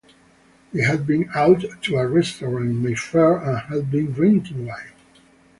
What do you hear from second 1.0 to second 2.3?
been out to a